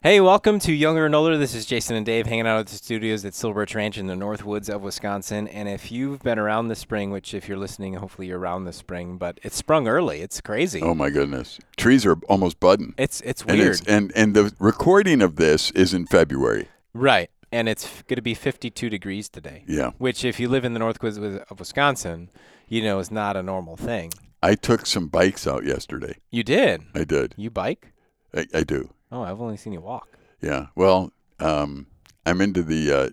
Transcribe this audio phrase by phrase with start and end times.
[0.00, 1.36] Hey, welcome to Younger and Older.
[1.36, 4.06] This is Jason and Dave hanging out at the studios at Silver Birch Ranch in
[4.06, 5.48] the North Woods of Wisconsin.
[5.48, 8.76] And if you've been around this spring, which if you're listening, hopefully you're around this
[8.76, 10.20] spring, but it's sprung early.
[10.20, 10.80] It's crazy.
[10.82, 12.94] Oh my goodness, trees are almost budding.
[12.96, 16.68] It's it's and weird, it's, and and the recording of this is in February.
[16.94, 17.28] right?
[17.50, 19.64] And it's going to be 52 degrees today.
[19.66, 22.28] Yeah, Which, if you live in the North Woods of Wisconsin,
[22.68, 24.12] you know is not a normal thing.
[24.42, 26.18] I took some bikes out yesterday.
[26.30, 26.82] You did.
[26.94, 27.34] I did.
[27.38, 27.92] You bike?
[28.34, 28.90] I, I do.
[29.10, 30.08] Oh, I've only seen you walk.
[30.40, 30.66] Yeah.
[30.76, 31.86] Well, um,
[32.26, 32.92] I'm into the.
[32.92, 33.08] Uh,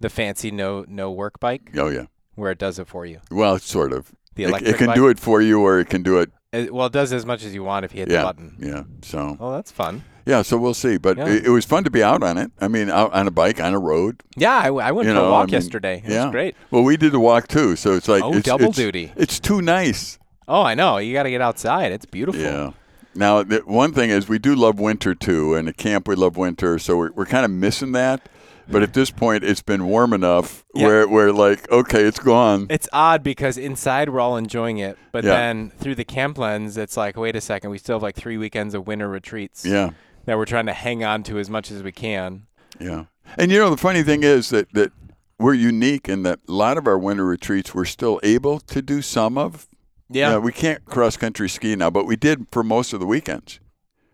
[0.00, 2.06] The fancy no no work bike oh yeah.
[2.34, 3.20] where it does it for you.
[3.30, 4.12] Well, sort of.
[4.34, 4.96] The It, electric it can bike.
[4.96, 6.30] do it for you, or it can do it.
[6.52, 8.56] It- well, it does as much as you want if you hit the button.
[8.58, 8.82] Yeah.
[9.02, 10.02] So Oh, that's fun.
[10.24, 10.42] yeah.
[10.42, 10.96] So we'll see.
[10.98, 11.28] But Yeah.
[11.28, 12.50] it, it was fun to be out on it.
[12.60, 14.22] I mean, out on a bike on a road.
[14.36, 16.02] Yeah, I went You for a walk I mean, yesterday.
[16.04, 16.24] It yeah.
[16.24, 16.54] was great.
[16.70, 17.76] Well, we did the walk too.
[17.76, 19.12] So it's like Oh, it's, double it's- duty.
[19.16, 20.18] It's too nice.
[20.48, 20.96] Oh, I know.
[20.98, 21.92] You got to get outside.
[21.92, 22.40] It's beautiful.
[22.40, 22.70] Yeah.
[23.14, 26.36] Now, the one thing is we do love winter too, and at camp we love
[26.36, 28.28] winter, so we're, we're kind of missing that.
[28.68, 30.86] But at this point, it's been warm enough Yeah.
[30.86, 32.68] where we're like, okay, it's gone.
[32.70, 35.30] It's odd because inside we're all enjoying it, but Yeah.
[35.30, 38.36] then through the camp lens, it's like, wait a second, we still have like three
[38.36, 39.90] weekends of winter retreats Yeah,
[40.26, 42.42] that we're trying to hang on to as much as we can.
[42.78, 43.06] yeah.
[43.36, 44.92] And you know, the funny thing is that that
[45.36, 49.02] we're unique in that a lot of our winter retreats we're still able to do
[49.02, 49.66] some of.
[50.10, 50.36] Yeah.
[50.38, 53.60] we can't cross country ski now, but we did for most of the weekends.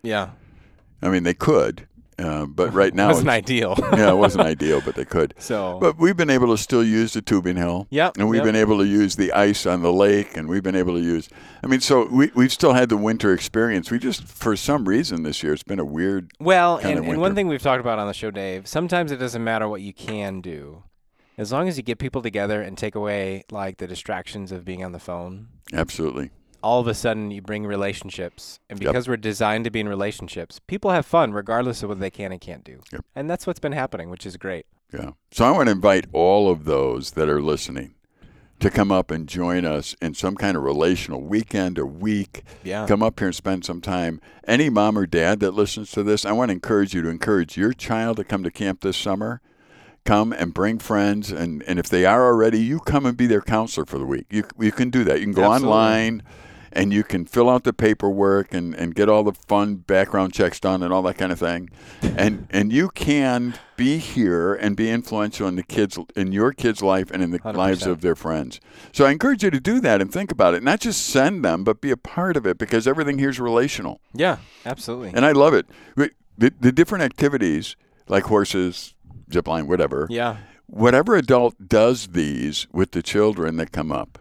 [0.03, 0.30] Yeah.
[1.03, 1.86] I mean, they could,
[2.19, 3.75] uh, but right now, Wasn't it's- ideal.
[3.97, 5.34] yeah, it wasn't ideal, but they could.
[5.38, 7.86] so, But we've been able to still use the tubing hill.
[7.91, 8.44] Yep, And we've yep.
[8.44, 11.28] been able to use the ice on the lake, and we've been able to use.
[11.62, 13.91] I mean, so we we've still had the winter experience.
[13.91, 16.31] We just, for some reason, this year it's been a weird.
[16.41, 19.42] well, and, and one thing we've talked about on the show, Dave, sometimes it doesn't
[19.44, 20.83] matter what you can do.
[21.39, 24.83] As long as you get people together and take away like the distractions of being
[24.84, 26.31] on the phone, Absolutely.
[26.62, 28.91] all of a sudden you bring relationships and Yep.
[28.93, 32.33] because we're designed to be in relationships people have fun regardless of what they can
[32.33, 33.05] and can't do Yep.
[33.15, 35.11] and that's what's been happening which is great Yeah.
[35.31, 37.95] So I want to invite all of those that are listening
[38.61, 42.43] to come up and join us in some kind of relational weekend or week.
[42.65, 44.19] yeah Come up here and spend some time.
[44.49, 47.59] Any mom or dad that listens to this, I want to encourage you to encourage
[47.59, 49.43] your child to come to camp this summer.
[50.06, 53.43] Come and bring friends, and, and if they are already, you come and be their
[53.43, 54.27] counselor for the week.
[54.31, 55.19] You, you can do that.
[55.19, 55.69] You can go Absolutely.
[55.77, 56.22] online
[56.72, 60.61] and you can fill out the paperwork and, and get all the fun background checks
[60.61, 61.71] done and all that kind of thing.
[62.03, 66.83] And and you can be here and be influential in the kids in your kids'
[66.83, 67.55] life and in the 100%.
[67.55, 68.61] lives of their friends.
[68.93, 70.62] So I encourage you to do that and think about it.
[70.62, 74.00] Not just send them, but be a part of it because everything here is relational.
[74.12, 75.66] yeah absolutely And I love it.
[76.39, 77.75] The, the different activities
[78.09, 78.95] like horses,
[79.32, 80.06] zip line, whatever.
[80.10, 80.37] yeah
[80.69, 84.19] Whatever adult does these with the children that come up,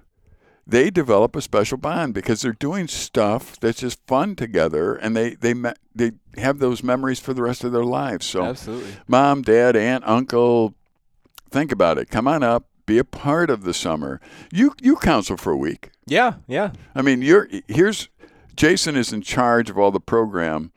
[0.67, 5.33] they develop a special bond because they're doing stuff that's just fun together, and they
[5.35, 5.53] they
[5.95, 8.27] they have those memories for the rest of their lives.
[8.27, 10.75] So, absolutely mom, dad, aunt, uncle,
[11.49, 12.09] think about it.
[12.11, 14.21] Come on up, be a part of the summer.
[14.51, 15.89] You you counsel for a week.
[16.05, 18.07] yeah yeah I mean, you're here's
[18.55, 20.71] Jason is in charge of all the program,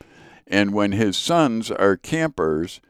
[0.46, 2.80] and when his sons are campers,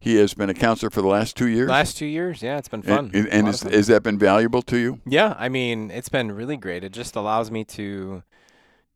[0.00, 1.68] he has been a counselor for the last two years.
[1.68, 3.72] last two years yeah it's been fun And, and is, fun.
[3.72, 5.00] has that been valuable to you?
[5.06, 8.22] yeah i mean it's been really great it just allows me to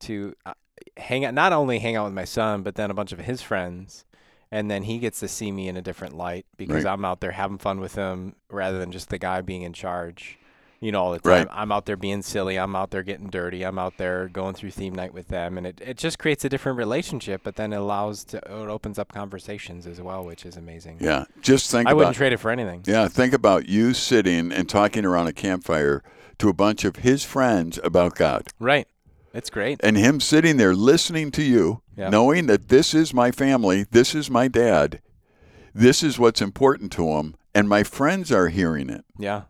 [0.01, 0.55] to uh,
[0.97, 3.43] hang out not only hang out with my son but then a bunch of his
[3.43, 4.05] friends
[4.51, 6.93] and then he gets to see me in a different light because Right.
[6.93, 10.39] I'm out there having fun with him rather than just the guy being in charge.
[10.83, 11.47] You know, all the Right.
[11.47, 11.49] time.
[11.51, 12.57] I'm out there being silly.
[12.59, 13.63] I'm out there getting dirty.
[13.65, 16.49] I'm out there going through theme night with them, and it, it just creates a
[16.49, 17.43] different relationship.
[17.45, 20.97] But then it allows to it opens up conversations as well, which is amazing.
[21.01, 22.83] Yeah, just think I about wouldn't trade it for anything.
[22.85, 26.03] yeah, think about you sitting and talking around a campfire
[26.39, 28.89] to a bunch of his friends about God, Right.
[29.33, 29.81] It's great.
[29.85, 32.09] and him sitting there listening to you, Yeah.
[32.11, 35.01] knowing that this is my family, this is my dad,
[35.73, 39.05] this is what's important to him, and my friends are hearing it.
[39.17, 39.43] Yeah.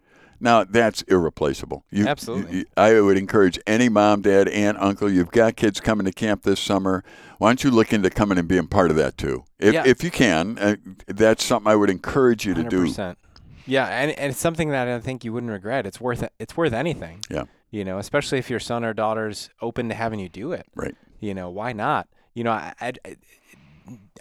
[0.43, 1.85] Now that's irreplaceable.
[1.91, 2.59] You, Absolutely.
[2.59, 5.11] you- I would encourage any mom, dad, aunt, uncle.
[5.11, 7.05] You've got kids coming to camp this summer.
[7.39, 9.85] Why don't you look into coming and being part of that too, if Yeah.
[9.87, 10.59] if you can?
[10.59, 12.85] Uh, that's something I would encourage you to do.
[12.87, 13.17] 100%.
[13.65, 15.87] Yeah, and, and it's something that I think you wouldn't regret.
[15.87, 17.21] It's worth it's worth anything.
[17.31, 17.45] Yeah.
[17.71, 20.67] You know, especially if your son or daughter's open to having you do it.
[20.75, 20.95] Right.
[21.21, 22.09] You know, why not?
[22.35, 22.93] You know, I, I,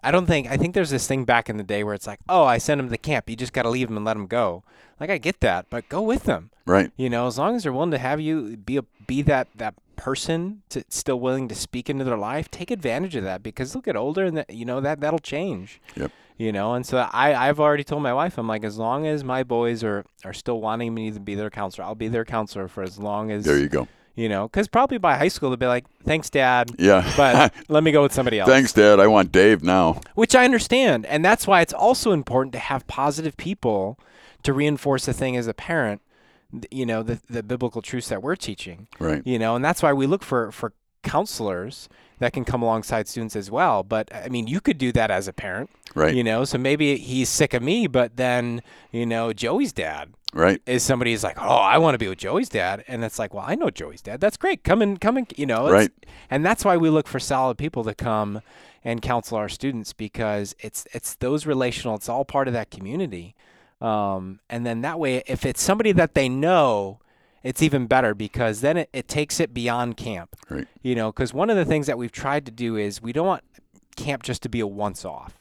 [0.04, 2.20] I don't think I think there's this thing back in the day where it's like,
[2.28, 3.30] oh, I sent him to camp.
[3.30, 4.64] You just got to leave him and let him go.
[5.00, 6.52] Like I get that, but go with them.
[6.66, 6.92] Right.
[6.96, 9.76] You know, as long as they're willing to have you be a be that that
[9.96, 13.82] person to still willing to speak into their life, take advantage of that because they'll
[13.82, 15.82] get older and that you know that that'll change.
[15.96, 16.12] Yep.
[16.38, 19.24] You know, and so I I've already told my wife I'm like as long as
[19.24, 22.68] my boys are are still wanting me to be their counselor, I'll be their counselor
[22.68, 23.88] for as long as There you go.
[24.16, 27.10] You know, because probably by high school they'd be like, "Thanks, Dad, Yeah.
[27.16, 29.00] but let me go with somebody else." Thanks, Dad.
[29.00, 30.02] I want Dave now.
[30.16, 33.98] Which I understand, and that's why it's also important to have positive people
[34.44, 36.02] to reinforce the thing as a parent.
[36.70, 38.88] You know, the the biblical truths that we're teaching.
[39.00, 39.22] Right.
[39.26, 40.74] You know, and that's why we look for for
[41.04, 43.82] counselors that can come alongside students as well.
[43.82, 45.70] But I mean, you could do that as a parent.
[45.96, 46.14] Right.
[46.14, 48.62] You know, so maybe he's sick of me, but then
[48.92, 50.62] you know, Joey's dad Right.
[50.66, 53.34] is somebody is like, oh, I want to be with Joey's dad, and it's like,
[53.34, 54.22] well, I know Joey's dad.
[54.22, 54.64] That's great.
[54.64, 55.92] Come and come and you know, it's- Right.
[56.30, 58.42] And that's why we look for solid people to come
[58.84, 61.96] and counsel our students because it's it's those relational.
[61.96, 63.36] It's all part of that community,
[63.82, 67.00] um, and then that way, if it's somebody that they know.
[67.44, 70.36] It's even better because then it, it takes it beyond camp.
[70.48, 70.68] Right.
[70.84, 73.26] You know, because one of the things that we've tried to do is we don't
[73.26, 73.44] want
[73.96, 75.40] camp just to be a once off.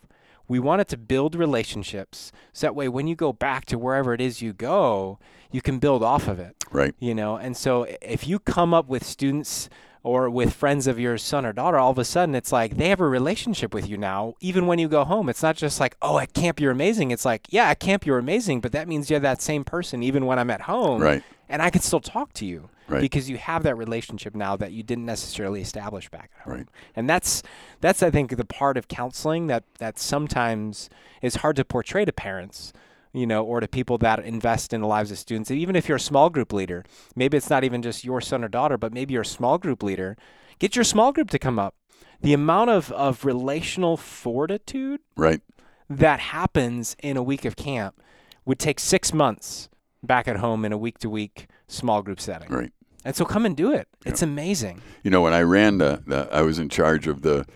[0.51, 4.13] We want it to build relationships so that way when you go back to wherever
[4.13, 5.21] it is you go,
[5.53, 6.57] you can build off of it.
[6.73, 6.93] Right.
[6.99, 9.69] You know, and so if you come up with students
[10.03, 12.89] or with friends of your son or daughter, all of a sudden it's like they
[12.89, 15.29] have a relationship with you now, even when you go home.
[15.29, 17.13] It's not just like, oh, at camp you're amazing.
[17.13, 20.27] It's like, yeah, at camp you're amazing, but that means you're that same person even
[20.27, 21.01] when I'm at home.
[21.01, 21.23] Right.
[21.51, 23.01] And I can still talk to you Right.
[23.03, 26.55] because you have that relationship now that you didn't necessarily establish back at home.
[26.55, 26.67] Right.
[26.97, 27.43] And that's
[27.81, 30.89] that's I think the part of counseling that that sometimes
[31.23, 32.73] is hard to portray to parents,
[33.13, 35.51] you know, or to people that invest in the lives of students.
[35.51, 38.49] Even if you're a small group leader, maybe it's not even just your son or
[38.49, 40.17] daughter, but maybe you're a small group leader.
[40.59, 41.75] Get your small group to come up.
[42.23, 45.41] The amount of, of relational fortitude Right.
[45.89, 48.01] that happens in a week of camp
[48.45, 49.69] would take six months
[50.03, 52.49] back at home in a week to week small group setting.
[52.49, 52.73] Right.
[53.05, 53.89] And so come and do it.
[54.05, 54.83] It's amazing.
[55.03, 57.47] You know, when I ran the, the I was in charge of the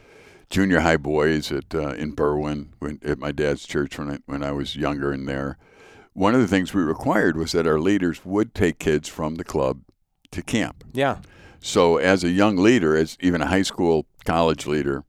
[0.50, 4.42] junior high boys at uh, in Berwyn when, at my dad's church when I, when
[4.42, 5.58] I was younger in there.
[6.12, 9.44] One of the things we required was that our leaders would take kids from the
[9.44, 9.82] club
[10.30, 10.84] to camp.
[10.92, 11.18] Yeah.
[11.60, 15.04] So as a young leader, as even a high school, college leader,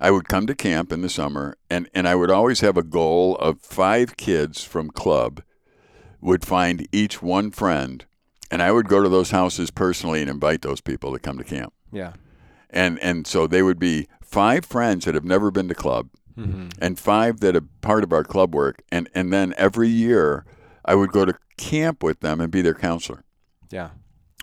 [0.00, 2.82] I would come to camp in the summer, and, and I would always have a
[2.82, 5.42] goal of five kids from club
[6.20, 8.04] would find each one friend,
[8.50, 11.44] and I would go to those houses personally and invite those people to come to
[11.44, 11.72] camp.
[11.92, 12.12] Yeah.
[12.68, 16.08] And and so they would be five friends that have never been to club,
[16.38, 16.68] Mm-hmm.
[16.80, 20.46] and five that are part of our club work, and and then every year
[20.84, 23.24] I would go to camp with them and be their counselor.
[23.70, 23.90] Yeah.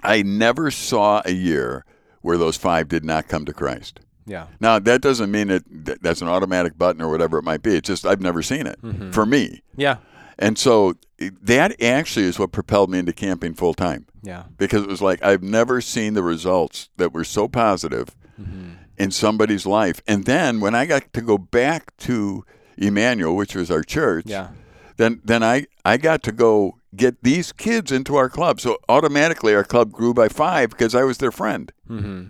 [0.03, 1.85] I never saw a year
[2.21, 3.99] where those five did not come to Christ.
[4.27, 4.47] Yeah.
[4.59, 7.75] Now that doesn't mean that that that's an automatic button or whatever it might be.
[7.77, 8.77] It's just I've never seen it
[9.13, 9.97] for me, Yeah.
[10.39, 10.93] And so
[11.41, 14.43] that actually is what propelled me into camping full time Yeah.
[14.57, 18.69] because it was like I've never seen the results that were so positive Mm-hmm.
[18.99, 19.99] in somebody's life.
[20.07, 22.45] And then when I got to go back to
[22.77, 24.49] Emmanuel, which was our church, Yeah.
[24.97, 28.59] then then I I got to go get these kids into our club.
[28.61, 31.71] So automatically our club grew by five because I was their friend.
[31.89, 32.23] Mm-hmm.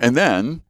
[0.00, 0.62] And then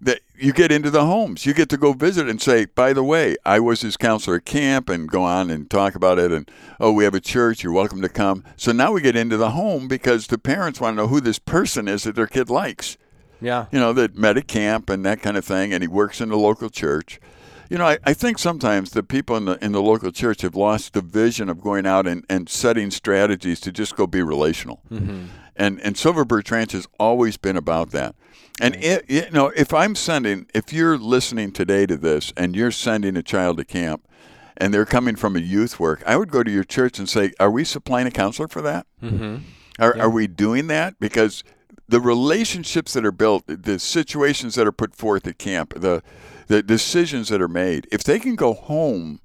[0.00, 1.46] that you get into the homes.
[1.46, 4.44] You get to go visit and say, by the way, I was his counselor at
[4.44, 7.72] camp and go on and talk about it and oh, we have a church, you're
[7.72, 8.44] welcome to come.
[8.56, 11.38] So now we get into the home because the parents want to know who this
[11.38, 12.98] person is that their kid likes.
[13.40, 13.66] Yeah.
[13.70, 16.28] You know, that met at camp and that kind of thing, and he works in
[16.28, 17.20] the local church.
[17.68, 20.54] You know, I, I think sometimes the people in the in the local church have
[20.54, 24.80] lost the vision of going out and, and setting strategies to just go be relational.
[24.90, 25.26] Mm-hmm.
[25.56, 28.14] And and Silver Ranch has always been about that.
[28.60, 32.70] And it, you know, if I'm sending, if you're listening today to this and you're
[32.70, 34.08] sending a child to camp,
[34.56, 37.32] and they're coming from a youth work, I would go to your church and say,
[37.38, 38.86] "Are we supplying a counselor for that?
[39.02, 39.38] Mm-hmm.
[39.78, 40.98] Are, are we doing that?
[40.98, 41.44] Because
[41.88, 46.02] the relationships that are built, the situations that are put forth at camp, the
[46.48, 49.20] the decisions that are made, if they can go home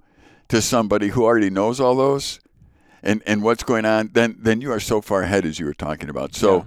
[0.50, 2.40] to somebody who already knows all those
[3.04, 5.74] and, and what's going on, then then you are so far ahead as you were
[5.74, 6.36] talking about.
[6.36, 6.66] So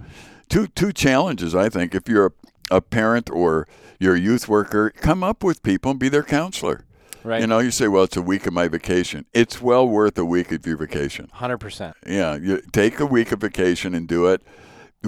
[0.49, 2.33] two two challenges I think if you're
[2.71, 3.67] a, parent or
[3.99, 6.85] you're youth worker, come up with people and be their counselor.
[7.23, 7.41] Right.
[7.41, 9.25] You know, you say, Well, it's a week of my vacation.
[9.33, 11.29] It's well worth a week of your vacation.
[11.33, 11.97] Hundred percent.
[12.05, 14.43] Yeah, you take a week of vacation and do it.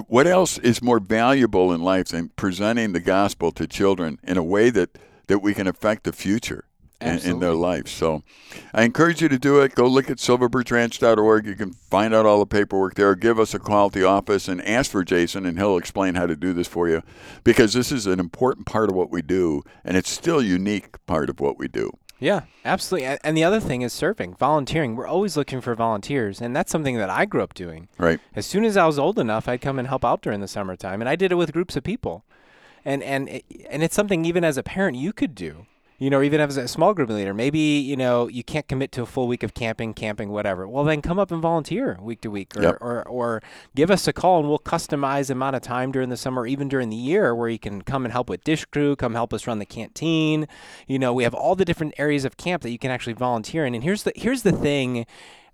[0.07, 4.43] What else is more valuable in life than presenting the gospel to children in a
[4.43, 4.97] way that,
[5.27, 6.66] that we can affect the future
[7.01, 7.87] in, in their life?
[7.87, 8.23] So
[8.73, 9.75] I encourage you to do it.
[9.75, 11.45] Go look at silverbirchranch.org.
[11.45, 13.15] You can find out all the paperwork there.
[13.15, 16.25] Give us a call at the office and ask for Jason, and he'll explain how
[16.25, 17.03] to do this for you
[17.43, 21.05] because this is an important part of what we do, and it's still a unique
[21.05, 21.91] part of what we do.
[22.19, 23.17] Yeah, absolutely.
[23.23, 24.95] And the other thing is serving, volunteering.
[24.95, 27.89] We're always looking for volunteers, and that's something that I grew up doing.
[27.97, 28.19] Right?
[28.35, 31.01] As soon as I was old enough, I'd come and help out during the summertime,
[31.01, 32.23] and I did it with groups of people.
[32.83, 35.67] And and it, and it's something even as a parent you could do.
[35.99, 39.01] You know, even as a small group leader, maybe, you know, you can't commit to
[39.01, 40.67] a full week of camping, camping, whatever.
[40.67, 42.77] Well, then come up and volunteer week to week or, Yep.
[42.81, 43.41] or, or
[43.75, 46.67] give us a call and we'll customize the amount of time during the summer, even
[46.69, 49.47] during the year where you can come and help with dish crew, come help us
[49.47, 50.47] run the canteen.
[50.87, 53.65] You know, we have all the different areas of camp that you can actually volunteer
[53.65, 53.73] in.
[53.73, 55.07] And here's the, here's the thing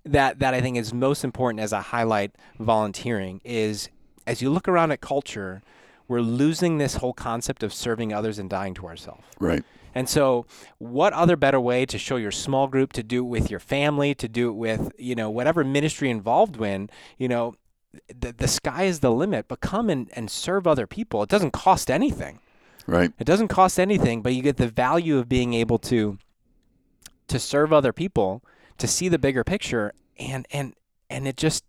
[0.04, 3.88] that, that I think is most important as I highlight volunteering is
[4.26, 5.62] as you look around at culture,
[6.08, 9.24] we're losing this whole concept of serving others and dying to ourselves.
[9.38, 9.64] Right.
[9.94, 10.46] And so,
[10.78, 14.14] what other better way to show your small group, to do it with your family,
[14.16, 17.54] to do it with, you know, whatever ministry involved in, you know,
[18.08, 21.22] the, the sky is the limit, but come and, and serve other people.
[21.22, 22.40] It doesn't cost anything.
[22.86, 23.12] Right.
[23.18, 26.18] It doesn't cost anything, but you get the value of being able to
[27.26, 28.42] to serve other people,
[28.76, 30.74] to see the bigger picture, and and
[31.08, 31.64] and it just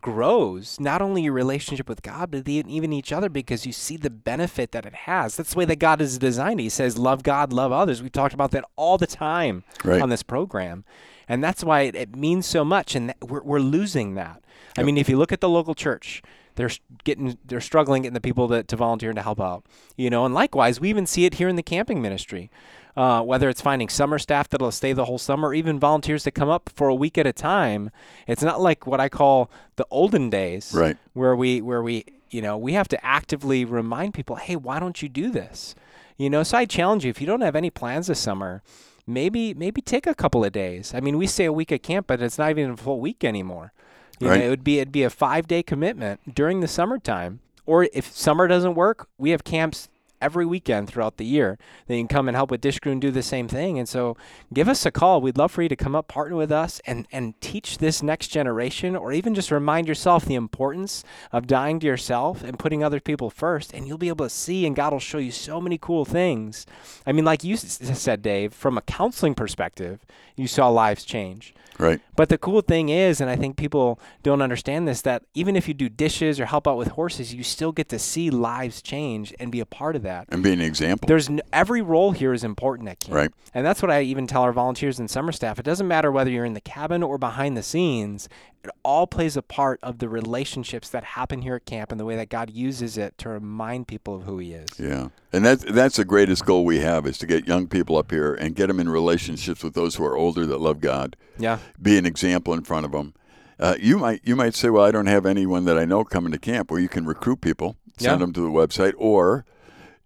[0.00, 4.10] grows not only your relationship with God, but even each other because you see the
[4.10, 5.36] benefit that it has.
[5.36, 6.60] That's the way that God is designed.
[6.60, 10.00] He says, "Love God, love others." We've talked about that all the time Right.
[10.00, 10.84] on this program,
[11.28, 12.94] and that's why it, it means so much.
[12.94, 14.42] And that we're we're losing that.
[14.78, 16.22] I mean, if you look at the local church,
[16.54, 16.70] they're
[17.04, 19.64] getting they're struggling getting the people to, to volunteer and to help out.
[19.96, 22.50] You know, and likewise, we even see it here in the camping ministry.
[22.96, 26.32] Uh, whether it's finding summer staff that'll stay the whole summer, or even volunteers that
[26.32, 27.90] come up for a week at a time,
[28.26, 30.96] it's not like what I call the olden days, Right.
[31.12, 35.00] where we where we you know we have to actively remind people, hey, why don't
[35.02, 35.74] you do this?
[36.16, 38.62] You know, so I challenge you if you don't have any plans this summer,
[39.06, 40.92] maybe maybe take a couple of days.
[40.94, 43.22] I mean, we say a week at camp, but it's not even a full week
[43.24, 43.72] anymore.
[44.18, 44.40] You Right.
[44.40, 47.38] know, it would be it'd be a five day commitment during the summertime.
[47.66, 49.88] Or if summer doesn't work, we have camps
[50.20, 51.58] every weekend throughout the year.
[51.86, 53.78] They can come and help with Dish Crew and do the same thing.
[53.78, 54.16] And so
[54.52, 55.20] give us a call.
[55.20, 58.28] We'd love for you to come up, partner with us, and, and teach this next
[58.28, 63.00] generation, or even just remind yourself the importance of dying to yourself and putting other
[63.00, 63.72] people first.
[63.72, 66.66] And you'll be able to see, and God will show you so many cool things.
[67.06, 70.04] I mean, like you said, Dave, from a counseling perspective,
[70.36, 71.54] you saw lives change.
[71.78, 72.00] Right.
[72.14, 75.66] But the cool thing is, and I think people don't understand this, that even if
[75.66, 79.34] you do dishes or help out with horses, you still get to see lives change
[79.40, 80.09] and be a part of that.
[80.28, 81.06] And be an example.
[81.06, 83.30] There's n- every role here is important at camp, Right.
[83.54, 85.58] and that's what I even tell our volunteers and summer staff.
[85.58, 88.28] It doesn't matter whether you're in the cabin or behind the scenes;
[88.64, 92.04] it all plays a part of the relationships that happen here at camp and the
[92.04, 94.68] way that God uses it to remind people of who He is.
[94.78, 98.10] Yeah, and that's that's the greatest goal we have is to get young people up
[98.10, 101.16] here and get them in relationships with those who are older that love God.
[101.38, 103.14] Yeah, Be an example in front of them.
[103.58, 106.32] Uh, you might you might say, well, I don't have anyone that I know coming
[106.32, 106.70] to camp.
[106.70, 108.16] Well, you can recruit people, send Yeah.
[108.16, 109.44] them to the website, or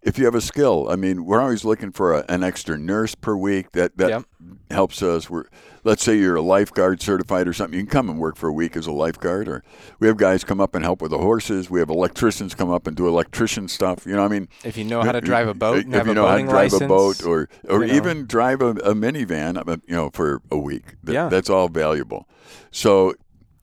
[0.05, 0.87] if you have a skill.
[0.89, 3.71] I mean, we're always looking for a, an extra nurse per week.
[3.73, 4.23] That that Yep.
[4.71, 5.29] helps us.
[5.29, 5.45] We're
[5.83, 7.77] let's say you're a lifeguard certified or something.
[7.77, 9.47] You can come and work for a week as a lifeguard.
[9.47, 9.63] Or
[9.99, 11.69] we have guys come up and help with the horses.
[11.69, 14.05] We have electricians come up and do electrician stuff.
[14.05, 16.13] You know, I mean, if you know how to drive a boat if you a
[16.15, 17.93] know how to drive license, a boat or or you know.
[17.95, 21.29] even drive a, a minivan uh, you know for a week Th- Yeah.
[21.29, 22.27] that's all valuable
[22.71, 23.13] so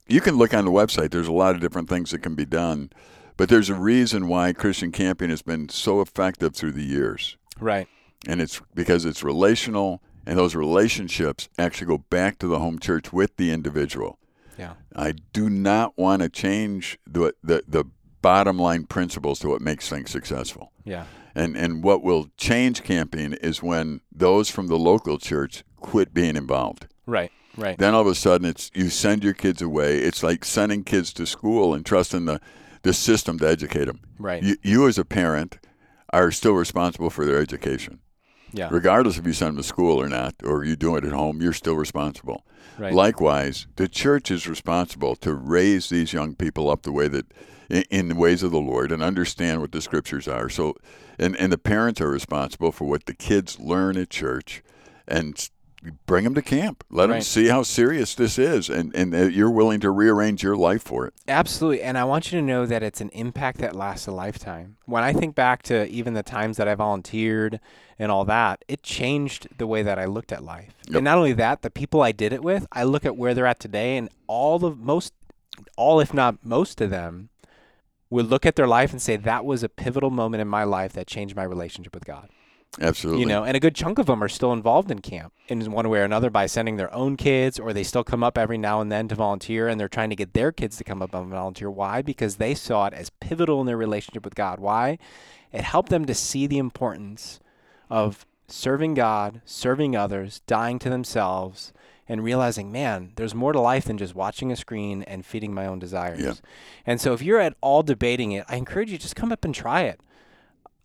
[0.07, 2.45] you can look on the website there's a lot of different things that can be
[2.45, 2.89] done
[3.37, 7.87] but there's a reason why christian camping has been so effective through the years right?
[8.27, 13.11] and it's because it's relational and those relationships actually go back to the home church
[13.11, 14.17] with the individual
[14.57, 17.85] Yeah, i do not want to change the, the the
[18.21, 23.33] bottom line principles to what makes things successful yeah, and and what will change camping
[23.33, 26.87] is when those from the local church quit being involved.
[27.05, 27.77] right, right.
[27.77, 29.99] Then all of a sudden it's you send your kids away.
[29.99, 32.39] It's like sending kids to school and trusting the
[32.83, 34.01] the system to educate them.
[34.19, 34.43] Right.
[34.43, 35.57] You, you as a parent
[36.11, 37.99] are still responsible for their education.
[38.51, 38.69] Yeah.
[38.71, 41.41] Regardless if you send them to school or not, or you do it at home,
[41.41, 42.45] you're still responsible.
[42.77, 42.93] Right.
[42.93, 47.25] Likewise, the church is responsible to raise these young people up the way that
[47.69, 50.49] in, the ways of the Lord and understand what the scriptures are.
[50.49, 50.75] So,
[51.17, 54.61] and and the parents are responsible for what the kids learn at church,
[55.07, 55.49] and
[56.05, 56.83] bring them to camp.
[56.89, 60.55] Let them see how serious this is, and and that you're willing to rearrange your
[60.55, 61.13] life for it.
[61.27, 61.81] Absolutely.
[61.81, 64.77] And I want you to know that it's an impact that lasts a lifetime.
[64.85, 67.59] When I think back to even the times that I volunteered
[67.99, 70.73] and all that, it changed the way that I looked at life.
[70.87, 70.95] Yep.
[70.95, 73.45] And not only that, the people I did it with, I look at where they're
[73.45, 75.13] at today and all the most
[75.77, 77.29] all if not most of them
[78.09, 80.93] would look at their life and say that was a pivotal moment in my life
[80.93, 82.29] that changed my relationship with God.
[82.81, 83.21] Absolutely.
[83.21, 85.87] You know, and a good chunk of them are still involved in camp in one
[85.89, 88.81] way or another by sending their own kids, or they still come up every now
[88.81, 91.29] and then to volunteer, and they're trying to get their kids to come up and
[91.29, 91.69] volunteer.
[91.69, 92.01] Why?
[92.01, 94.59] Because they saw it as pivotal in their relationship with God.
[94.59, 94.97] Why?
[95.51, 97.39] It helped them to see the importance
[97.89, 101.73] of serving God, serving others, dying to themselves,
[102.09, 105.65] and realizing, man, there's more to life than just watching a screen and feeding my
[105.65, 106.21] own desires.
[106.21, 106.33] Yeah.
[106.85, 109.53] And so if you're at all debating it, I encourage you just come up and
[109.55, 110.01] try it.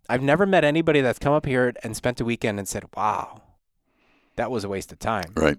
[0.09, 3.43] I've never met anybody that's come up here and spent a weekend and said, "Wow,
[4.37, 5.59] that was a waste of time." Right.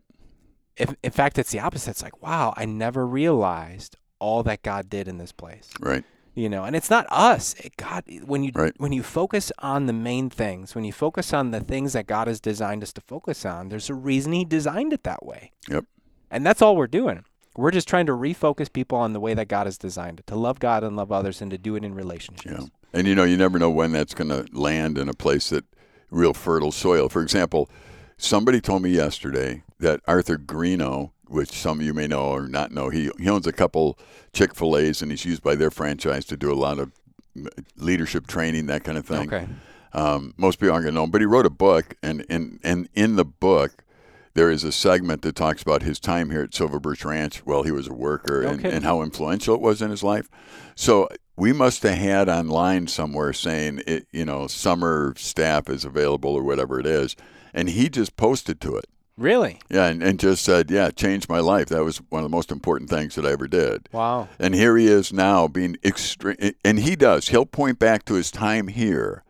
[0.78, 1.92] If, in fact, it's the opposite.
[1.92, 6.04] It's like, "Wow, I never realized all that God did in this place." Right.
[6.36, 7.54] You know, and it's not us.
[7.56, 8.74] It, God, when you Right.
[8.78, 12.28] when you focus on the main things, when you focus on the things that God
[12.28, 15.52] has designed us to focus on, there's a reason He designed it that way.
[15.68, 15.86] Yep.
[16.32, 17.26] And that's all we're doing.
[17.58, 20.36] We're just trying to refocus people on the way that God has designed it to
[20.36, 22.62] love God and love others and to do it in relationships.
[22.62, 22.68] Yeah.
[22.94, 25.66] And you know, you never know when that's going to land in a place that
[26.10, 27.10] real fertile soil.
[27.10, 27.70] For example,
[28.18, 32.72] somebody told me yesterday that Arthur Greeno, which some of you may know or not
[32.72, 33.98] know, he, he owns a couple
[34.34, 36.92] Chick fil A's and he's used by their franchise to do a lot of
[37.78, 39.34] leadership training, that kind of thing.
[39.34, 39.48] Okay.
[39.94, 42.60] Um, most people aren't going to know him, but he wrote a book, and, and,
[42.64, 43.84] and in the book,
[44.36, 47.64] there is a segment that talks about his time here at Silver Birch Ranch while
[47.64, 50.30] he was a worker and, and how influential it was in his life.
[50.76, 56.36] So we must have had online somewhere saying, it, you know, summer staff is available
[56.36, 57.16] or whatever it is.
[57.54, 58.86] And he just posted to it.
[59.18, 59.60] Really?
[59.70, 61.68] Yeah, and, and just said, yeah, changed my life.
[61.68, 63.90] That was one of the most important things that I ever did.
[63.92, 64.28] Wow.
[64.38, 66.38] And here he is now being extreme.
[66.64, 67.30] And he does.
[67.30, 69.24] He'll point back to his time here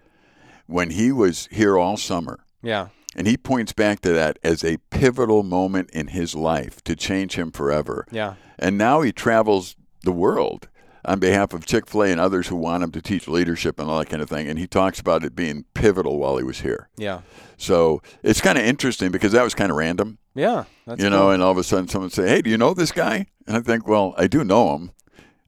[0.68, 2.40] when he was here all summer.
[2.62, 2.90] Yeah.
[3.16, 7.36] And he points back to that as a pivotal moment in his life to change
[7.36, 8.06] him forever.
[8.12, 8.36] Yeah.
[8.58, 10.68] And now he travels the world
[11.06, 13.90] on behalf of Chick fil A and others who want him to teach leadership and
[13.90, 14.48] all that kind of thing.
[14.48, 16.90] And he talks about it being pivotal while he was here.
[16.98, 17.22] Yeah.
[17.58, 20.66] So it's kind of interesting because that was kind of random Yeah.
[20.86, 21.18] That's you cool.
[21.20, 23.58] know, and all of a sudden someone say, "Hey, do you know this guy?" And
[23.58, 24.92] I think, "Well, I do know him.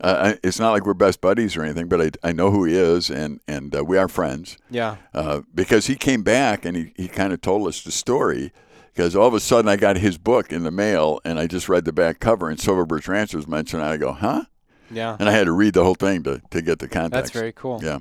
[0.04, 2.64] Uh, I, it's not like we're best buddies or anything, but I, I know who
[2.66, 4.96] he is, and and uh, we are friends Yeah.
[5.14, 8.52] uh, because he came back and he, he kind of told us the story."
[8.94, 11.70] Because all of a sudden I got his book in the mail and I just
[11.70, 13.82] read the back cover and Silver Birch Ranch was mentioned.
[13.82, 14.44] And I go, huh?
[14.92, 15.16] Yeah.
[15.20, 17.12] And I had to read the whole thing to, to get the context.
[17.12, 17.80] That's very cool.
[17.84, 18.00] Yeah.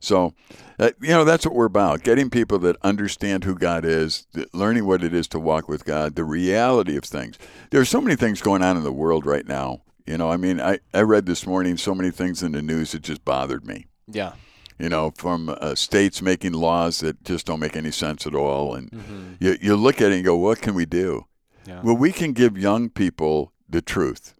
[0.00, 0.34] So,
[0.78, 4.48] uh, you know, that's what we're about getting people that understand who God is, th-
[4.52, 7.38] learning what it is to walk with God, the reality of things.
[7.70, 9.82] There's so many things going on in the world right now.
[10.06, 12.92] You know, I mean, I, I read this morning so many things in the news
[12.92, 13.86] that just bothered me.
[14.06, 14.32] Yeah.
[14.78, 18.74] You know, from uh, states making laws that just don't make any sense at all.
[18.74, 19.32] And Mm-hmm.
[19.40, 21.26] you, you look at it and go, what can we do?
[21.66, 21.82] Yeah.
[21.82, 24.34] Well, we can give young people the truth.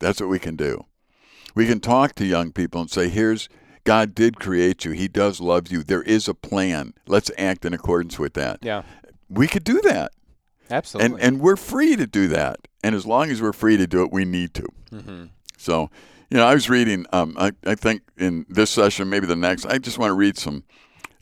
[0.00, 0.86] That's what we can do.
[1.54, 3.48] We can talk to young people and say, here's
[3.84, 4.92] God did create you.
[4.92, 5.82] He does love you.
[5.82, 6.94] There is a plan.
[7.06, 8.60] Let's act in accordance with that.
[8.62, 8.82] Yeah.
[9.28, 10.12] We could do that.
[10.70, 11.14] Absolutely.
[11.14, 12.68] And and we're free to do that.
[12.84, 14.66] And as long as we're free to do it, we need to.
[14.92, 15.24] mm-hmm.
[15.56, 15.90] So,
[16.30, 19.66] you know, I was reading, um, I, I think in this session, maybe the next,
[19.66, 20.64] I just want to read some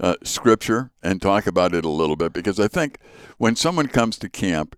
[0.00, 2.98] uh, scripture and talk about it a little bit because I think
[3.38, 4.74] when someone comes to camp,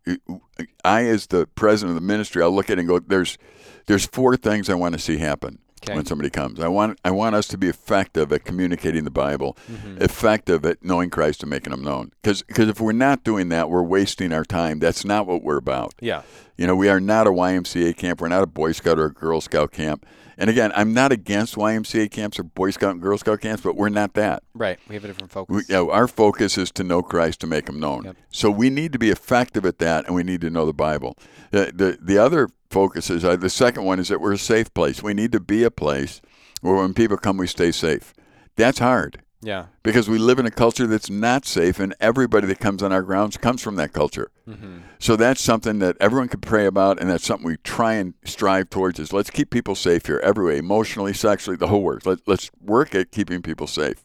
[0.85, 3.39] I, as the president of the ministry, I'll look at it and go, there's,
[3.87, 5.59] there's four things I want to see happen.
[5.85, 5.97] Okay.
[5.97, 9.59] When somebody comes, I want I want us to be effective at communicating the Bible,
[9.69, 10.01] Mm-hmm.
[10.01, 12.13] effective at knowing Christ and making Him known.
[12.23, 14.79] Because if we're not doing that, we're wasting our time.
[14.79, 15.95] That's not what we're about.
[16.01, 16.23] Yeah.
[16.57, 18.21] You know, we are not a YMCA camp.
[18.21, 20.07] We're not a Boy Scout or a Girl Scout camp.
[20.43, 23.77] And again, I'm not against YMCA camps or Boy Scout and Girl Scout camps, but
[23.77, 24.43] we're not that.
[24.55, 24.77] Right.
[24.89, 25.55] We have a different focus.
[25.55, 28.07] We, you know, our focus is to know Christ to make him known.
[28.07, 28.17] Yep.
[28.31, 31.17] So we need to be effective at that, and we need to know the Bible.
[31.53, 34.75] The, the, the other focus is uh, the second one is that we're a safe
[34.75, 35.01] place.
[35.01, 36.21] We need to be a place
[36.61, 38.13] where when people come, we stay safe.
[38.57, 39.67] That's hard yeah.
[39.83, 43.03] because we live in a culture that's not safe, and everybody that comes on our
[43.03, 44.31] grounds comes from that culture.
[44.49, 44.79] Mm-hmm.
[44.99, 48.71] So that's something that everyone can pray about, and that's something we try and strive
[48.71, 48.99] towards.
[48.99, 52.07] Is let's keep people safe here, every way, emotionally, sexually, the whole works.
[52.07, 54.05] Let, let's work at keeping people safe.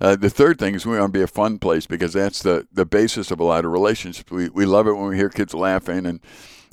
[0.00, 2.66] Uh, the third thing is we want to be a fun place because that's the,
[2.72, 4.30] the basis of a lot of relationships.
[4.30, 6.20] We, we love it when we hear kids laughing and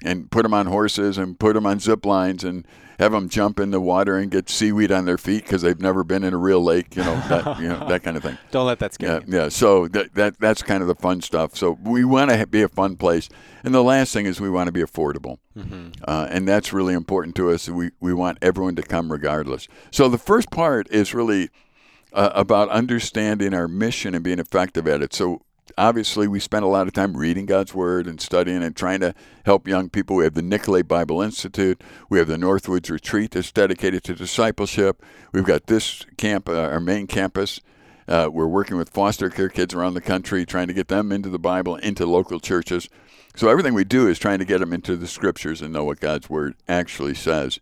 [0.03, 2.65] and put them on horses and put them on zip lines and
[2.99, 6.03] have them jump in the water and get seaweed on their feet because they've never
[6.03, 8.38] been in a real lake, you know, that, you know, that kind of thing.
[8.51, 9.38] Don't let that scare Yeah, you.
[9.38, 9.49] yeah.
[9.49, 11.55] So that, that that's kind of the fun stuff.
[11.55, 13.27] So we want to be a fun place,
[13.63, 15.89] and the last thing is we want to be affordable, Mm-hmm.
[16.05, 17.67] uh, and that's really important to us.
[17.69, 19.67] We we want everyone to come regardless.
[19.91, 21.49] So the first part is really
[22.13, 25.13] uh, about understanding our mission and being effective at it.
[25.13, 25.41] So
[25.78, 29.13] obviously we spend a lot of time reading God's Word and studying and trying to
[29.45, 30.15] help young people.
[30.15, 31.82] We have the Nicolet Bible Institute.
[32.10, 35.04] We have the Northwoods Retreat that's dedicated to discipleship.
[35.32, 37.62] We've got this camp, uh, our main campus.
[38.08, 41.30] Uh, we're working with foster care kids around the country, trying to get them into
[41.30, 42.88] the Bible, into local churches.
[43.36, 45.99] So everything we do is trying to get them into the Scriptures and know what
[45.99, 47.60] God's Word actually says.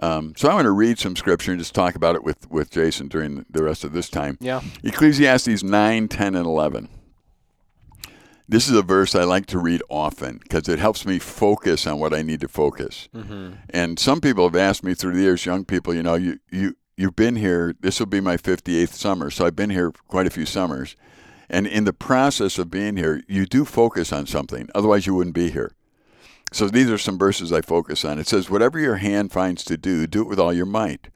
[0.00, 2.70] Um, so I want to read some Scripture and just talk about it with, with
[2.70, 4.38] Jason during the rest of this time.
[4.40, 4.60] Yeah.
[4.84, 6.88] Ecclesiastes 9, 10, and 11.
[8.48, 11.98] This is a verse I like to read often because it helps me focus on
[11.98, 13.08] what I need to focus.
[13.14, 13.52] Mm-hmm.
[13.68, 16.74] And some people have asked me through the years, young people, you know, you, you
[16.96, 17.74] you've been here.
[17.80, 20.96] This will be my 58th summer, so I've been here quite a few summers.
[21.50, 24.68] And in the process of being here, you do focus on something.
[24.74, 25.72] Otherwise, you wouldn't be here.
[26.52, 28.18] So these are some verses I focus on.
[28.18, 31.08] It says, Whatever your hand finds to do, do it with all your might.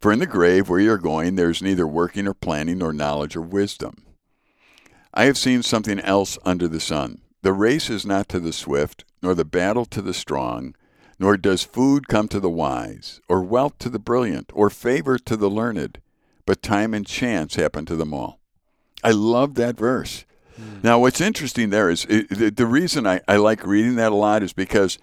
[0.00, 3.40] For in the grave where you're going, there's neither working or planning, nor knowledge or
[3.40, 4.03] wisdom.
[5.16, 7.20] I have seen something else under the sun.
[7.42, 10.74] The race is not to the swift, nor the battle to the strong,
[11.20, 15.36] nor does food come to the wise, or wealth to the brilliant, or favor to
[15.36, 16.00] the learned,
[16.46, 18.40] but time and chance happen to them all.
[19.04, 20.24] I love that verse.
[20.60, 20.82] Mm.
[20.82, 24.16] Now, what's interesting there is it, the, the reason I, I like reading that a
[24.16, 24.98] lot is because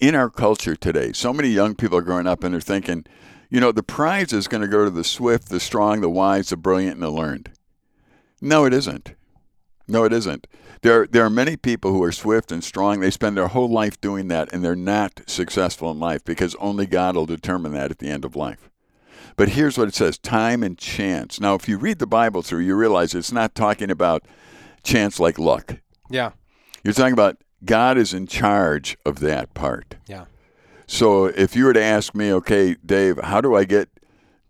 [0.00, 3.04] in our culture today, so many young people are growing up and they're thinking,
[3.50, 6.48] you know, the prize is going to go to the swift, the strong, the wise,
[6.48, 7.50] the brilliant, and the learned.
[8.40, 9.14] No, it isn't.
[9.86, 10.46] No, it isn't.
[10.82, 13.00] There, there are many people who are swift and strong.
[13.00, 16.86] They spend their whole life doing that, and they're not successful in life because only
[16.86, 18.70] God will determine that at the end of life.
[19.36, 21.40] But here's what it says time and chance.
[21.40, 24.24] Now, if you read the Bible through, you realize it's not talking about
[24.82, 25.76] chance like luck.
[26.10, 26.32] Yeah.
[26.82, 29.96] You're talking about God is in charge of that part.
[30.06, 30.26] Yeah.
[30.86, 33.88] So if you were to ask me, okay, Dave, how do I get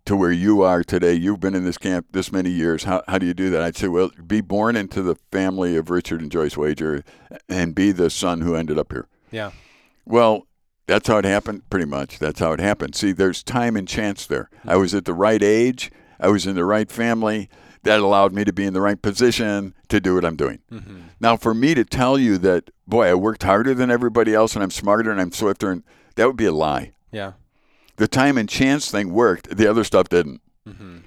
[0.05, 1.13] to where you are today?
[1.13, 2.83] You've been in this camp this many years.
[2.83, 3.61] How, how do you do that?
[3.61, 7.03] I'd say, well, be born into the family of Richard and Joyce Wager
[7.49, 9.07] and be the son who ended up here.
[9.31, 9.51] Yeah.
[10.05, 10.47] Well,
[10.87, 12.19] that's how it happened, pretty much.
[12.19, 12.95] That's how it happened.
[12.95, 14.49] See, there's time and chance there.
[14.59, 14.69] Mm-hmm.
[14.69, 17.49] I was at the right age, I was in the right family.
[17.83, 20.57] That allowed me to be in the right position to do what I'm doing.
[20.71, 21.01] Mm-hmm.
[21.19, 24.63] Now, for me to tell you that, boy, I worked harder than everybody else and
[24.63, 25.83] I'm smarter and I'm swifter, and
[26.15, 26.93] that would be a lie.
[27.11, 27.33] Yeah.
[27.97, 30.41] The time and chance thing worked, the other stuff didn't.
[30.67, 30.97] Mm-hmm.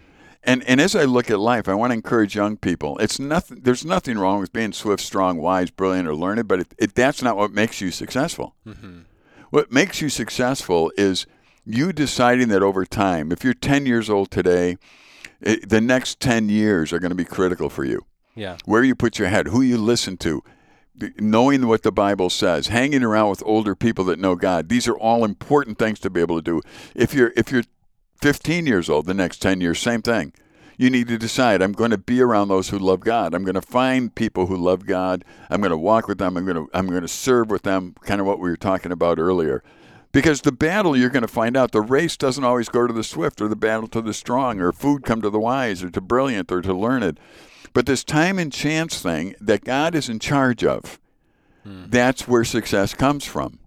[0.45, 2.97] And and as I look at life, I want to encourage young people.
[2.99, 3.61] It's nothing.
[3.63, 7.23] There's nothing wrong with being swift, strong, wise, brilliant, or learned, but it, it, that's
[7.23, 8.55] not what makes you successful.
[8.67, 9.01] Mm-hmm.
[9.51, 11.27] What makes you successful is
[11.65, 14.77] you deciding that over time, if you're 10 years old today,
[15.41, 18.07] it, the next 10 years are going to be critical for you.
[18.35, 18.57] Yeah.
[18.65, 20.43] Where you put your head, who you listen to,
[21.19, 24.69] knowing what the Bible says, hanging around with older people that know God.
[24.69, 26.63] These are all important things to be able to do.
[26.95, 27.65] If you're if you're
[28.21, 30.33] 15 years old, the next 10 years, same thing
[30.79, 33.35] you need to decide I'm going to be around those who love God.
[33.35, 35.25] I'm going to find people who love God.
[35.51, 36.37] I'm going to walk with them.
[36.37, 38.93] I'm going to I'm going to serve with them, kind of what we were talking
[38.93, 39.63] about earlier.
[40.11, 43.05] Because the battle you're going to find out the race doesn't always go to the
[43.05, 46.01] swift or the battle to the strong or food come to the wise or to
[46.01, 47.21] brilliant or to learned.
[47.79, 50.99] But this time and chance thing that God is in charge of,
[51.63, 51.85] hmm.
[51.87, 53.61] that's where success comes from.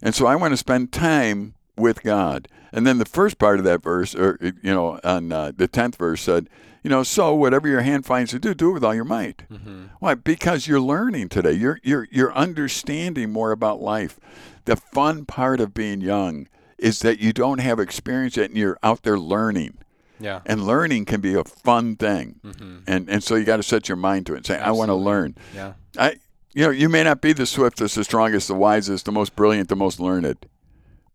[0.00, 2.46] And so I want to spend time with God.
[2.70, 5.96] And then the first part of that verse, or you know, on uh, the tenth
[5.96, 6.48] verse said,
[6.84, 9.42] you know, so whatever your hand finds to do, do it with all your might.
[9.50, 9.86] Mm-hmm.
[9.98, 10.14] Why?
[10.14, 11.50] Because you're learning today.
[11.50, 14.20] You're you're you're understanding more about life.
[14.66, 16.46] The fun part of being young
[16.78, 19.78] is that you don't have experience yet, and you're out there learning.
[20.20, 20.40] Yeah.
[20.46, 22.40] And learning can be a fun thing.
[22.44, 22.78] Mm-hmm.
[22.86, 24.76] And and so you got to set your mind to it and say, Absolutely.
[24.76, 25.36] I want to learn.
[25.54, 25.72] Yeah.
[25.98, 26.16] I
[26.54, 29.68] you know, you may not be the swiftest, the strongest, the wisest, the most brilliant,
[29.68, 30.46] the most learned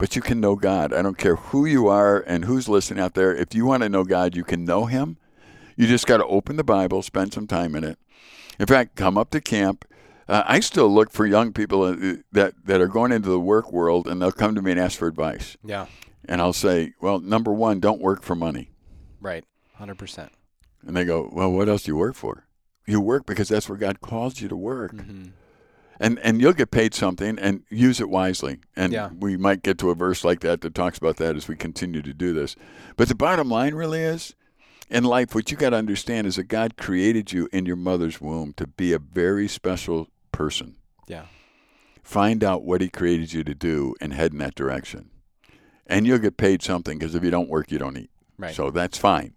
[0.03, 0.91] but you can know God.
[0.91, 3.33] I don't care who you are and who's listening out there.
[3.33, 5.15] If you want to know God, you can know Him.
[5.77, 7.97] You just got to open the Bible, spend some time in it.
[8.59, 9.85] In fact, come up to camp.
[10.27, 13.71] Uh, I still look for young people uh, that, that are going into the work
[13.71, 15.55] world and they'll come to me and ask for advice.
[15.63, 15.85] Yeah.
[16.25, 18.71] And I'll say, well, number one, don't work for money.
[19.23, 19.45] Right.
[19.79, 20.29] 100%.
[20.86, 22.45] And they go, well, what else do you work for?
[22.86, 24.93] You work because that's where God calls you to work.
[24.93, 25.29] Mm-hmm
[25.99, 28.59] and and you'll get paid something and use it wisely.
[28.75, 29.09] And yeah.
[29.17, 32.01] we might get to a verse like that that talks about that as we continue
[32.01, 32.55] to do this.
[32.97, 34.36] But the bottom line really is
[34.89, 38.19] in life what you got to understand is that God created you in your mother's
[38.19, 40.75] womb to be a very special person.
[41.07, 41.25] Yeah.
[42.03, 45.09] Find out what he created you to do and head in that direction.
[45.88, 48.09] And you'll get paid something because if you don't work you don't eat.
[48.37, 48.55] Right.
[48.55, 49.33] So that's fine.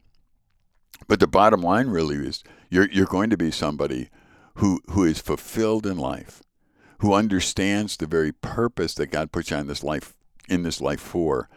[1.09, 4.11] But the bottom line really is you're you're going to be somebody
[4.57, 6.43] who who is fulfilled in life
[6.99, 10.15] who understands the very purpose that God puts you on this life
[10.49, 11.49] in this life for.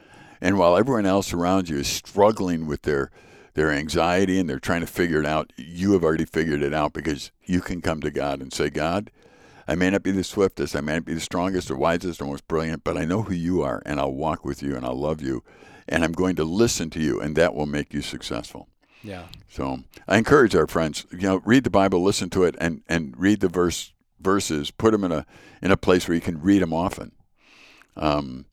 [0.41, 3.11] And while everyone else around you is struggling with their
[3.53, 6.93] their anxiety and they're trying to figure it out, you have already figured it out
[6.93, 9.11] because you can come to God and say, God,
[9.67, 12.25] I may not be the swiftest, I may not be the strongest or wisest or
[12.25, 14.99] most brilliant, but I know who you are and I'll walk with you and I'll
[14.99, 15.43] love you
[15.89, 18.69] and I'm going to listen to you and that will make you successful.
[19.03, 19.25] Yeah.
[19.49, 23.13] So I encourage our friends, you know, read the Bible, listen to it, and and
[23.17, 25.25] read the verse verses, put them in a
[25.61, 27.13] in a place where you can read them often.
[27.95, 28.45] Um,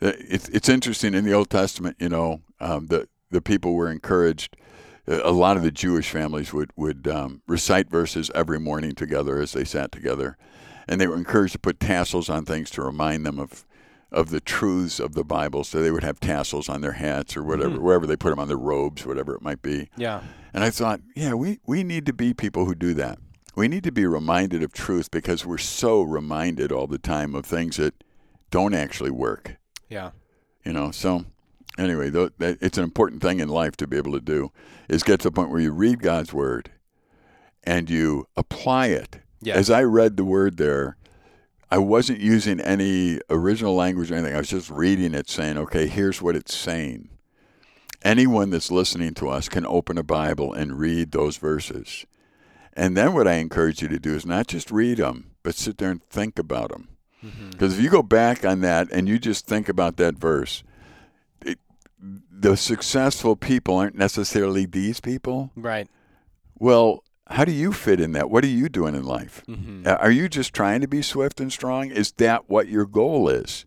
[0.00, 4.56] it's it's interesting in the Old Testament, you know, um, the the people were encouraged.
[5.06, 9.52] A lot of the Jewish families would would um, recite verses every morning together as
[9.52, 10.36] they sat together,
[10.88, 13.64] and they were encouraged to put tassels on things to remind them of
[14.12, 15.64] of the truths of the Bible.
[15.64, 17.80] So they would have tassels on their hats or whatever, Mhm.
[17.80, 19.88] wherever they put them on their robes, whatever it might be.
[19.96, 20.20] Yeah.
[20.54, 23.18] And I thought, yeah, we, we need to be people who do that.
[23.56, 27.44] We need to be reminded of truth because we're so reminded all the time of
[27.46, 27.94] things that
[28.50, 29.56] don't actually work.
[29.88, 30.10] Yeah.
[30.64, 31.24] You know, so
[31.78, 34.52] anyway, th- that, it's an important thing in life to be able to do
[34.88, 36.70] is get to the point where you read God's word
[37.64, 39.20] and you apply it.
[39.40, 39.54] Yeah.
[39.54, 40.96] As I read the word there,
[41.72, 44.34] I wasn't using any original language or anything.
[44.34, 47.08] I was just reading it saying, okay, here's what it's saying.
[48.02, 52.04] Anyone that's listening to us can open a Bible and read those verses.
[52.74, 55.78] And then what I encourage you to do is not just read them, but sit
[55.78, 56.88] there and think about them.
[57.24, 57.52] Mm-hmm.
[57.52, 60.62] Because if you go back on that and you just think about that verse,
[61.42, 61.58] it,
[61.98, 65.52] the successful people aren't necessarily these people.
[65.56, 65.88] Right.
[66.58, 68.30] Well, how do you fit in that?
[68.30, 69.42] What are you doing in life?
[69.48, 69.86] Mm-hmm.
[69.86, 71.90] Uh, Are you just trying to be swift and strong?
[71.90, 73.64] Is that what your goal is?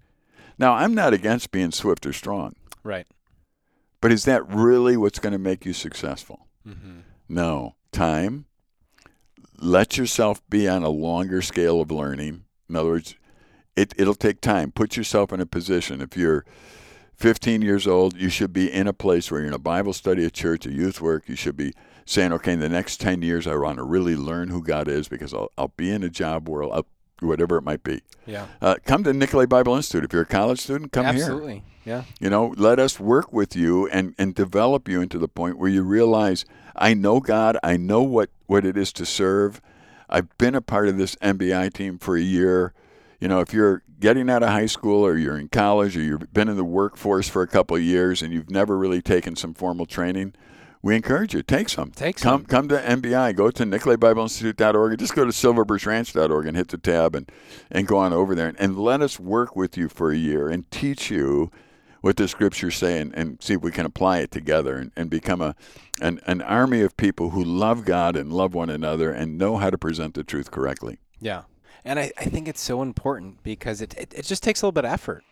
[0.57, 3.07] Now, I'm not against being swift or strong, Right.
[4.01, 6.47] but is that really what's going to make you successful?
[6.67, 6.99] Mm-hmm.
[7.29, 7.75] No.
[7.91, 8.45] Time.
[9.59, 12.43] Let yourself be on a longer scale of learning.
[12.69, 13.15] In other words,
[13.75, 14.71] it, it'll take time.
[14.71, 16.01] Put yourself in a position.
[16.01, 16.45] If you're
[17.15, 20.25] 15 years old, you should be in a place where you're in a Bible study,
[20.25, 21.29] a church, a youth work.
[21.29, 21.73] You should be
[22.05, 25.07] saying, okay, in the next 10 years, I want to really learn who God is
[25.07, 26.85] because I'll, I'll be in a job world, I'll,
[27.27, 28.01] whatever it might be.
[28.25, 28.47] Yeah.
[28.61, 30.03] Uh, come to Nicolet Bible Institute.
[30.03, 31.23] If you're a college student, come here.
[31.23, 31.63] Absolutely.
[31.83, 32.03] Yeah.
[32.19, 35.69] You know, let us work with you and, and develop you into the point where
[35.69, 39.61] you realize I know God, I know what, what it is to serve.
[40.09, 42.73] I've been a part of this NBI team for a year.
[43.19, 46.33] You know, if you're getting out of high school or you're in college or you've
[46.33, 49.53] been in the workforce for a couple of years and you've never really taken some
[49.53, 50.33] formal training,
[50.85, 51.89] we encourage you take some.
[51.89, 52.45] Take some.
[52.45, 53.35] come come to NBI.
[53.35, 57.27] Go to NicoletBibleInstitute.org or just go to SilverbirchRanch.org and hit the tab and,
[57.71, 60.47] and go on over there and, and let us work with you for a year
[60.47, 61.49] and teach you
[62.01, 65.09] what the scriptures say and, and see if we can apply it together and, and
[65.09, 65.55] become a
[66.01, 69.71] an, an army of people who love God and love one another and know how
[69.71, 70.99] to present the truth correctly.
[71.19, 71.43] Yeah.
[71.83, 74.71] And I, I think it's so important because it, it, it just takes a little
[74.71, 75.23] bit of effort.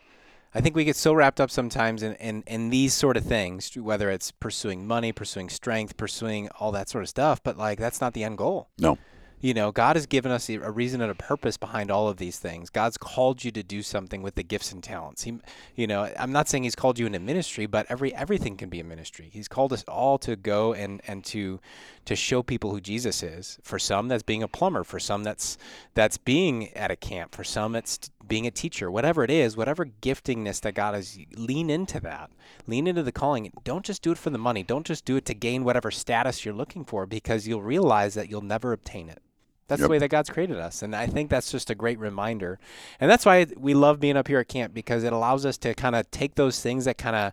[0.55, 3.75] I think we get so wrapped up sometimes in, in, in these sort of things,
[3.75, 7.99] whether it's pursuing money, pursuing strength, pursuing all that sort of stuff, but like that's
[7.99, 8.69] not the end goal.
[8.77, 8.97] No.
[9.43, 12.39] You know, God has given us a reason and a purpose behind all of these
[12.39, 12.69] things.
[12.69, 15.23] God's called you to do something with the gifts and talents.
[15.23, 15.37] He,
[15.75, 18.79] you know, I'm not saying He's called you into ministry, but every everything can be
[18.79, 19.29] a ministry.
[19.33, 21.59] He's called us all to go and and to
[22.05, 23.59] to show people who Jesus is.
[23.63, 24.83] For some, that's being a plumber.
[24.83, 25.57] For some, that's
[25.93, 27.33] that's being at a camp.
[27.33, 28.91] For some, it's being a teacher.
[28.91, 32.29] Whatever it is, whatever giftingness that God has, lean into that.
[32.67, 33.51] Lean into the calling.
[33.63, 34.63] Don't just do it for the money.
[34.63, 38.29] Don't just do it to gain whatever status you're looking for, because you'll realize that
[38.29, 39.21] you'll never obtain it.
[39.69, 39.87] That's Yep.
[39.87, 40.81] the way that God's created us.
[40.81, 42.59] And I think that's just a great reminder.
[42.99, 45.73] And that's why we love being up here at camp because it allows us to
[45.73, 47.31] kind of take those things that kind of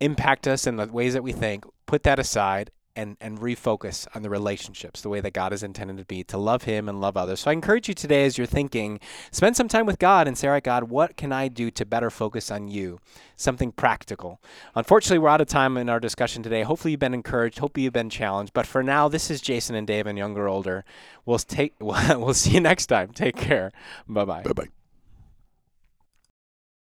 [0.00, 4.22] impact us in the ways that we think, put that aside and and refocus on
[4.22, 7.16] the relationships the way that God is intended to be to love him and love
[7.16, 7.40] others.
[7.40, 8.98] So I encourage you today as you're thinking,
[9.30, 11.84] spend some time with God and say, "All right, God, what can I do to
[11.84, 12.98] better focus on you?"
[13.36, 14.40] Something practical.
[14.74, 16.62] Unfortunately, we're out of time in our discussion today.
[16.62, 19.86] Hopefully you've been encouraged, hopefully you've been challenged, but for now, this is Jason and
[19.86, 20.84] Dave and younger older.
[21.24, 23.12] We'll take we'll see you next time.
[23.12, 23.72] Take care.
[24.08, 24.42] Bye-bye.
[24.42, 24.85] Bye bye.